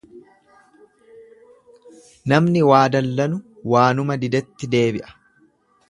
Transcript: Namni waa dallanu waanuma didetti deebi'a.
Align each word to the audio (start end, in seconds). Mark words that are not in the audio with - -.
Namni 2.33 2.65
waa 2.69 2.81
dallanu 2.97 3.39
waanuma 3.75 4.19
didetti 4.25 4.73
deebi'a. 4.77 5.19